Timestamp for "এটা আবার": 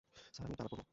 0.55-0.71